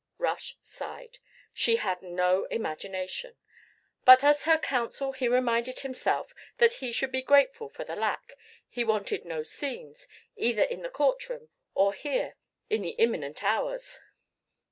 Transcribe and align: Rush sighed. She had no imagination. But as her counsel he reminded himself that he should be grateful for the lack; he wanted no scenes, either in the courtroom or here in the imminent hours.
Rush 0.17 0.57
sighed. 0.63 1.19
She 1.53 1.75
had 1.75 2.01
no 2.01 2.45
imagination. 2.45 3.37
But 4.03 4.23
as 4.23 4.45
her 4.45 4.57
counsel 4.57 5.11
he 5.11 5.27
reminded 5.27 5.81
himself 5.81 6.33
that 6.57 6.73
he 6.73 6.91
should 6.91 7.11
be 7.11 7.21
grateful 7.21 7.69
for 7.69 7.83
the 7.83 7.95
lack; 7.95 8.33
he 8.67 8.83
wanted 8.83 9.25
no 9.25 9.43
scenes, 9.43 10.07
either 10.35 10.63
in 10.63 10.81
the 10.81 10.89
courtroom 10.89 11.49
or 11.75 11.93
here 11.93 12.35
in 12.67 12.81
the 12.81 12.95
imminent 12.97 13.43
hours. 13.43 13.99